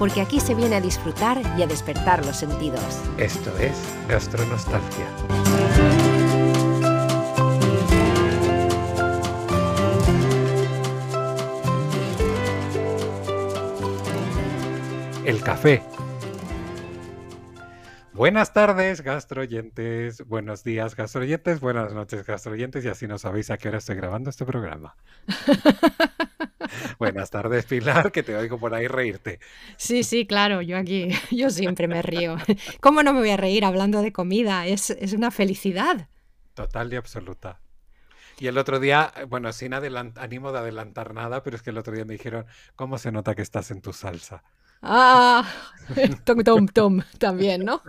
[0.00, 3.02] porque aquí se viene a disfrutar y a despertar los sentidos.
[3.18, 3.76] Esto es
[4.08, 5.06] Gastronostalgia.
[15.26, 15.82] El café.
[18.14, 20.26] Buenas tardes, gastroyentes.
[20.26, 21.60] Buenos días, gastroyentes.
[21.60, 22.86] Buenas noches, gastroyentes.
[22.86, 24.96] Y así no sabéis a qué hora estoy grabando este programa.
[26.98, 29.40] Buenas tardes, Pilar, que te oigo por ahí reírte.
[29.76, 32.36] Sí, sí, claro, yo aquí, yo siempre me río.
[32.80, 34.66] ¿Cómo no me voy a reír hablando de comida?
[34.66, 36.08] Es, es una felicidad.
[36.54, 37.60] Total y absoluta.
[38.38, 41.94] Y el otro día, bueno, sin ánimo de adelantar nada, pero es que el otro
[41.94, 44.42] día me dijeron, ¿cómo se nota que estás en tu salsa?
[44.80, 45.46] Ah,
[46.24, 47.82] tom, tom, tom, también, ¿no?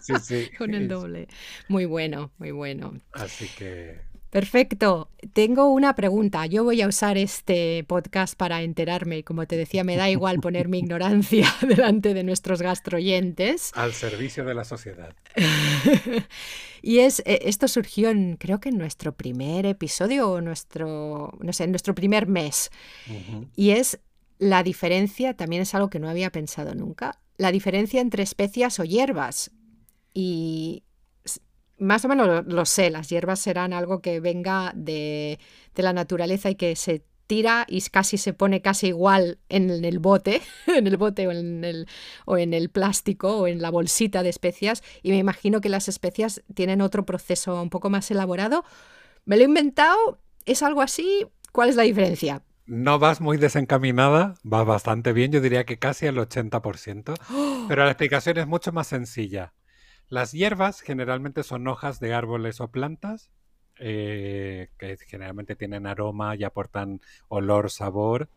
[0.00, 0.50] Sí, sí.
[0.58, 1.28] Con el doble.
[1.68, 2.94] Muy bueno, muy bueno.
[3.12, 4.00] Así que
[4.34, 5.10] Perfecto.
[5.32, 6.44] Tengo una pregunta.
[6.46, 9.22] Yo voy a usar este podcast para enterarme.
[9.22, 13.70] Como te decía, me da igual poner mi ignorancia delante de nuestros gastroyentes.
[13.76, 15.14] Al servicio de la sociedad.
[16.82, 21.52] y es, eh, esto surgió en, creo que en nuestro primer episodio o nuestro, no
[21.52, 22.72] sé, en nuestro primer mes.
[23.54, 24.00] Y es
[24.40, 28.84] la diferencia, también es algo que no había pensado nunca, la diferencia entre especias o
[28.84, 29.52] hierbas.
[30.12, 30.82] Y
[31.78, 35.38] más o menos lo, sé, las hierbas serán algo que venga de,
[35.74, 40.42] la naturaleza y que se tira y casi se pone casi igual en el bote,
[40.66, 41.88] en el bote o en el,
[42.26, 45.88] o en el plástico o en la bolsita de especias y me imagino que las
[45.88, 48.64] especias tienen otro proceso un poco más elaborado.
[49.24, 50.20] ¿Me lo he inventado?
[50.44, 51.26] ¿Es algo así?
[51.52, 52.42] ¿Cuál es la diferencia?
[52.66, 57.14] No vas muy desencaminada, vas bastante bien, yo diría que casi al 80%,
[57.68, 59.52] pero la explicación es mucho más sencilla.
[60.08, 63.30] Las hierbas generalmente son hojas de árboles o plantas
[63.80, 68.28] eh, que generalmente tienen aroma y aportan olor, sabor.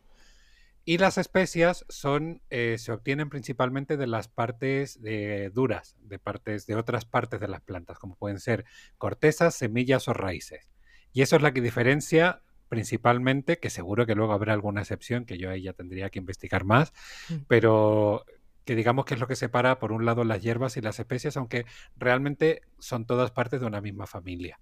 [0.83, 6.66] Y las especias son, eh, se obtienen principalmente de las partes eh, duras, de partes
[6.66, 8.66] de otras partes de las plantas, como pueden ser
[8.97, 10.72] cortezas, semillas o raíces.
[11.11, 15.38] Y eso es la que diferencia principalmente, que seguro que luego habrá alguna excepción, que
[15.38, 16.94] yo ahí ya tendría que investigar más,
[17.29, 17.35] mm.
[17.47, 18.25] pero
[18.67, 21.38] que digamos que es lo que separa por un lado las hierbas y las especias,
[21.38, 24.59] aunque realmente son todas partes de una misma familia.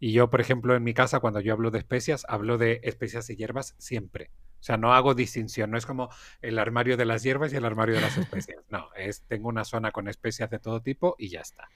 [0.00, 3.30] Y yo, por ejemplo, en mi casa, cuando yo hablo de especias, hablo de especias
[3.30, 4.32] y hierbas siempre.
[4.58, 6.10] O sea, no hago distinción, no es como
[6.42, 8.64] el armario de las hierbas y el armario de las especias.
[8.68, 11.68] No, es tengo una zona con especias de todo tipo y ya está.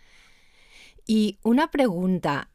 [1.06, 2.50] Y una pregunta,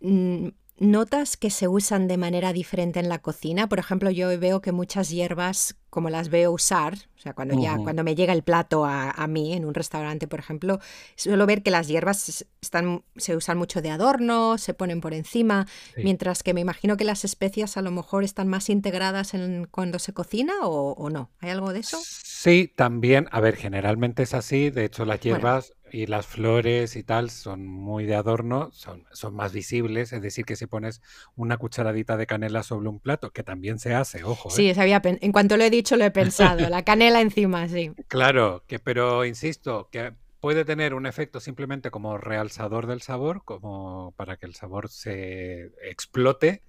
[0.00, 0.48] mm,
[0.82, 3.68] ¿Notas que se usan de manera diferente en la cocina?
[3.68, 7.76] Por ejemplo, yo veo que muchas hierbas, como las veo usar, o sea, cuando ya,
[7.76, 10.80] cuando me llega el plato a, mí en un restaurante, por ejemplo,
[11.14, 15.68] suelo ver que las hierbas están, se usan mucho de adorno, se ponen por encima,
[15.96, 20.00] mientras que me imagino que las especias a lo mejor están más integradas en cuando
[20.00, 21.30] se cocina o, o no.
[21.38, 22.00] ¿Hay algo de eso?
[22.02, 23.28] Sí, también.
[23.30, 24.70] A ver, generalmente es así.
[24.70, 29.34] De hecho, las hierbas y las flores y tal son muy de adorno, son, son
[29.34, 31.02] más visibles, es decir, que si pones
[31.36, 34.48] una cucharadita de canela sobre un plato, que también se hace, ojo.
[34.48, 34.74] Sí, ¿eh?
[34.78, 37.92] había en cuanto lo he dicho lo he pensado, la canela encima, sí.
[38.08, 44.14] Claro, que, pero insisto, que puede tener un efecto simplemente como realzador del sabor, como
[44.16, 46.62] para que el sabor se explote,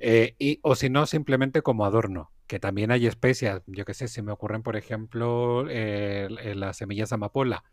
[0.00, 4.08] eh, y, o si no, simplemente como adorno, que también hay especias, yo qué sé,
[4.08, 7.64] si me ocurren, por ejemplo, eh, las semillas amapola,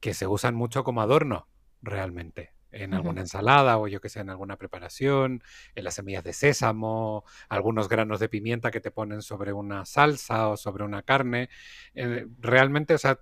[0.00, 1.48] que se usan mucho como adorno,
[1.82, 2.52] realmente.
[2.72, 5.42] En alguna ensalada o yo que sé, en alguna preparación,
[5.74, 10.48] en las semillas de sésamo, algunos granos de pimienta que te ponen sobre una salsa
[10.48, 11.48] o sobre una carne.
[11.94, 13.18] Eh, realmente, o sea,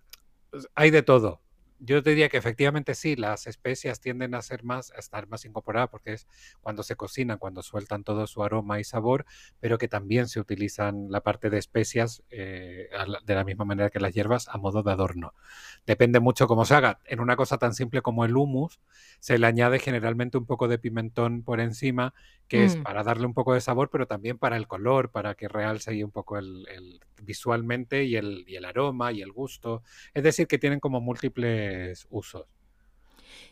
[0.75, 1.45] hay de todo
[1.79, 5.88] yo diría que efectivamente sí, las especias tienden a ser más, a estar más incorporadas
[5.91, 6.26] porque es
[6.61, 9.26] cuando se cocinan, cuando sueltan todo su aroma y sabor,
[9.61, 12.88] pero que también se utilizan la parte de especias eh,
[13.25, 15.35] de la misma manera que las hierbas a modo de adorno.
[15.87, 17.00] Depende mucho cómo se haga.
[17.05, 18.81] En una cosa tan simple como el humus,
[19.21, 22.15] se le añade generalmente un poco de pimentón por encima,
[22.49, 22.82] que es mm.
[22.82, 26.02] para darle un poco de sabor, pero también para el color, para que realce ahí
[26.02, 29.82] un poco el, visualmente y el, y el aroma y el gusto.
[30.12, 32.46] Es decir, que tienen como múltiples usos.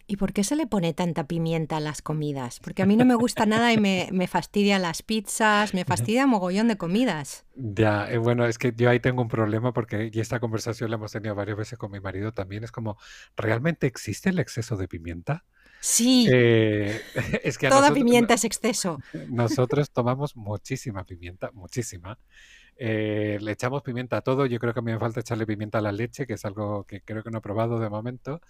[0.06, 2.60] ¿Y por qué se le pone tanta pimienta a las comidas?
[2.60, 6.68] Porque a mí no me gusta nada y me, fastidia las pizzas, me fastidia mogollón
[6.68, 7.44] de comidas.
[7.54, 10.96] Ya, eh, bueno, es que yo ahí tengo un problema porque, y esta conversación la
[10.96, 12.96] hemos tenido varias veces con mi marido también, es como,
[13.36, 15.44] ¿realmente existe el exceso de pimienta?
[15.82, 16.28] Sí.
[16.32, 17.02] Eh,
[17.42, 19.00] es que Toda pimienta es exceso.
[19.28, 22.18] Nosotros tomamos muchísima pimienta, muchísima.
[22.76, 24.46] Eh, le echamos pimienta a todo.
[24.46, 26.84] Yo creo que a mí me falta echarle pimienta a la leche, que es algo
[26.84, 28.40] que creo que no he probado de momento.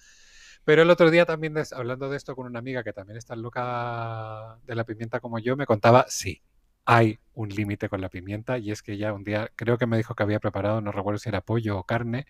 [0.65, 4.59] Pero el otro día también, hablando de esto con una amiga que también está loca
[4.67, 6.43] de la pimienta como yo, me contaba, sí,
[6.85, 9.97] hay un límite con la pimienta y es que ya un día creo que me
[9.97, 12.27] dijo que había preparado, no recuerdo si era pollo o carne,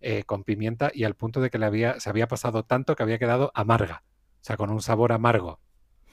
[0.00, 3.02] eh, con pimienta y al punto de que le había, se había pasado tanto que
[3.02, 4.02] había quedado amarga,
[4.40, 5.60] o sea, con un sabor amargo.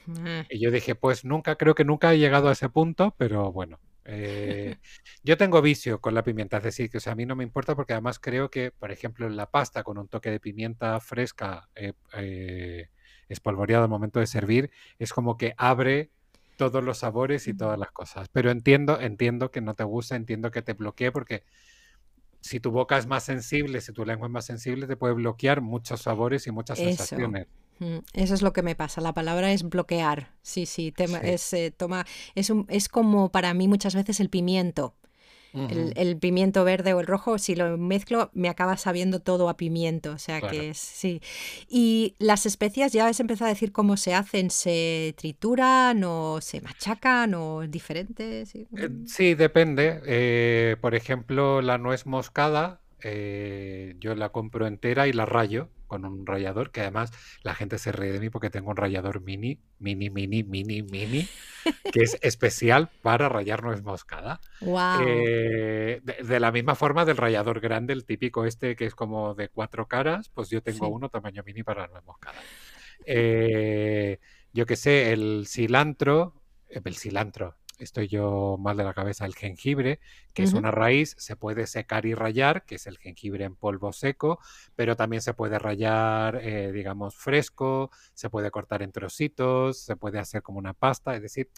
[0.06, 0.46] Mm.
[0.50, 3.78] Y yo dije, pues nunca, creo que nunca he llegado a ese punto, pero bueno,
[4.04, 4.76] eh,
[5.22, 7.92] yo tengo vicio con la pimienta, es decir, que a mí no me importa porque
[7.92, 11.92] además creo que, por ejemplo, en la pasta con un toque de pimienta fresca eh,
[12.14, 12.88] eh,
[13.28, 16.10] espolvoreada al momento de servir, es como que abre
[16.56, 18.28] todos los sabores y todas las cosas.
[18.30, 21.44] Pero entiendo, entiendo que no te gusta, entiendo que te bloquee porque
[22.40, 25.60] si tu boca es más sensible, si tu lengua es más sensible, te puede bloquear
[25.60, 27.46] muchos sabores y muchas sensaciones.
[28.12, 29.00] Eso es lo que me pasa.
[29.00, 30.32] La palabra es bloquear.
[30.42, 30.92] Sí, sí.
[31.22, 34.94] Es, eh, toma, es, un, es como para mí muchas veces el pimiento.
[35.54, 40.12] el, pimiento verde o el rojo, si lo mezclo, me acaba sabiendo todo a pimiento.
[40.12, 41.20] O sea que es, sí.
[41.68, 46.60] Y las especias, ya has empezado a decir cómo se hacen, ¿se trituran o se
[46.60, 48.44] machacan o es diferente?
[48.46, 50.00] Sí, eh, depende.
[50.04, 56.24] Eh, por ejemplo, la nuez moscada, yo la compro entera y la rayo con un
[56.24, 57.10] rallador, que además
[57.42, 61.28] la gente se ríe de mí porque tengo un rallador mini, mini, mini, mini, mini,
[61.92, 64.40] que es especial para rayar nuez moscada.
[65.04, 69.48] Eh, de, la misma forma del rallador grande, el típico este que es como de
[69.48, 72.38] cuatro caras, pues yo tengo uno tamaño mini para nuez moscada.
[73.04, 74.18] Eh,
[74.52, 76.34] yo que sé, el cilantro,
[76.68, 80.00] eh, el cilantro, estoy yo mal de la cabeza, el jengibre,
[80.34, 83.92] que es una raíz, se puede secar y rayar, que es el jengibre en polvo
[83.92, 84.38] seco,
[84.76, 90.18] pero también se puede rayar, eh, digamos, fresco, se puede cortar en trocitos, se puede
[90.18, 91.50] hacer como una pasta, es decir,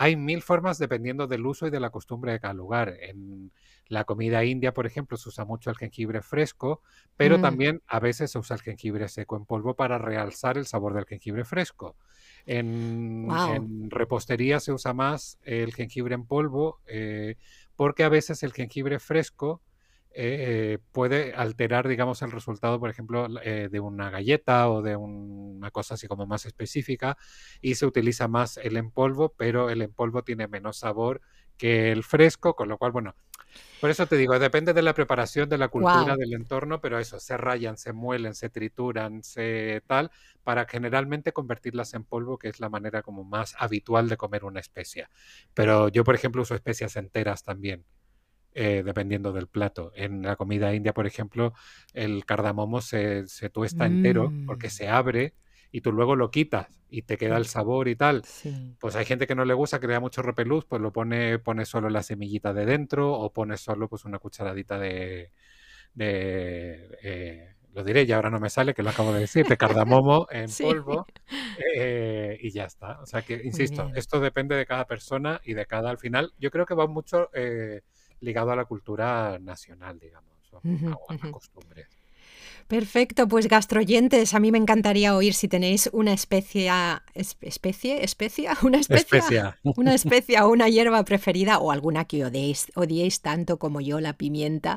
[0.00, 2.94] hay mil formas dependiendo del uso y de la costumbre de cada lugar.
[3.00, 3.50] En
[3.88, 6.82] la comida india, por ejemplo, se usa mucho el jengibre fresco,
[7.16, 7.42] pero mm.
[7.42, 11.04] también a veces se usa el jengibre seco en polvo para realzar el sabor del
[11.04, 11.96] jengibre fresco.
[12.50, 17.36] En, repostería se usa más el jengibre en polvo eh,
[17.76, 19.60] porque a veces el jengibre fresco
[20.12, 25.70] eh, puede alterar, digamos, el resultado, por ejemplo, eh, de una galleta o de una
[25.70, 27.18] cosa así como más específica
[27.60, 31.20] y se utiliza más el en polvo, pero el en polvo tiene menos sabor
[31.58, 33.14] que el fresco, con lo cual, bueno,
[33.80, 37.20] por eso te digo, depende de la preparación, de la cultura, del entorno, pero eso,
[37.20, 40.10] se rayan, se muelen, se trituran, se tal,
[40.42, 44.60] para generalmente convertirlas en polvo, que es la manera como más habitual de comer una
[44.60, 45.10] especia.
[45.54, 47.84] Pero yo, por ejemplo, uso especias enteras también.
[48.54, 49.92] Eh, dependiendo del plato.
[49.94, 51.52] En la comida india, por ejemplo,
[51.92, 54.70] el cardamomo se, se tuesta entero porque mm.
[54.70, 55.34] se abre
[55.70, 58.22] y tú luego lo quitas y te queda el sabor y tal.
[58.78, 61.38] Pues hay gente que no le gusta, que le da mucho repelús, pues lo pone,
[61.38, 65.32] pone solo la semillita de dentro o pone solo pues una cucharadita de,
[65.98, 70.26] eh, lo diré, y ahora no me sale, que lo acabo de decir, de cardamomo
[70.30, 71.06] en polvo
[71.76, 73.00] eh, y ya está.
[73.00, 76.50] O sea que, insisto, esto depende de cada persona y de cada, al final, yo
[76.50, 77.82] creo que va mucho eh,
[78.20, 81.97] ligado a la cultura nacional, digamos, o a, a costumbres.
[82.68, 86.70] Perfecto, pues gastroyentes, a mí me encantaría oír si tenéis una especie,
[87.14, 89.42] especie, especia, una especie,
[89.76, 94.12] una especie o una hierba preferida o alguna que odiéis, odiéis tanto como yo, la
[94.12, 94.76] pimienta.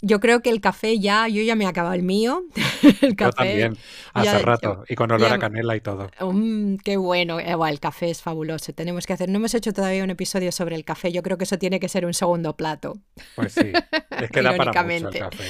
[0.00, 2.44] Yo creo que el café ya, yo ya me he acabado el mío.
[3.02, 3.78] el café, yo también,
[4.14, 6.10] hace rato, y con olor a canela y todo.
[6.20, 8.72] Mm, qué bueno, eh, el café es fabuloso.
[8.72, 11.44] Tenemos que hacer, no hemos hecho todavía un episodio sobre el café, yo creo que
[11.44, 12.98] eso tiene que ser un segundo plato.
[13.34, 13.72] Pues sí,
[14.18, 15.44] es que da para mucho el café.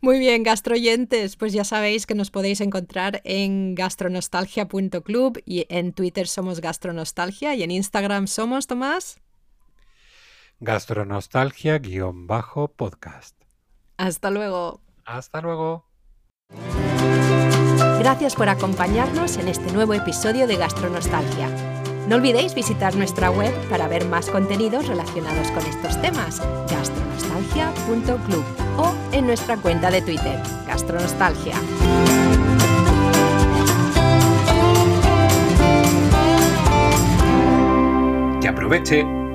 [0.00, 6.28] Muy bien, gastroyentes, pues ya sabéis que nos podéis encontrar en gastronostalgia.club y en Twitter
[6.28, 9.18] somos gastronostalgia y en Instagram somos, Tomás.
[10.60, 13.36] Gastronostalgia-podcast.
[13.96, 14.80] Hasta luego.
[15.04, 15.86] Hasta luego.
[17.98, 21.50] Gracias por acompañarnos en este nuevo episodio de Gastronostalgia.
[22.08, 28.94] No olvidéis visitar nuestra web para ver más contenidos relacionados con estos temas, gastronostalgia.club o
[29.12, 31.54] en nuestra cuenta de Twitter, Gastronostalgia.
[38.40, 39.25] Que aproveche